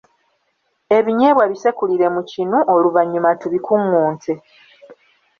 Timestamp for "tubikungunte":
3.41-4.33